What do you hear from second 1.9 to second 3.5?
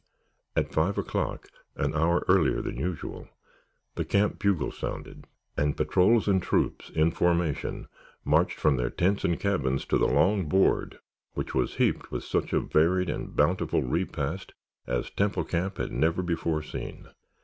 hour earlier than usual,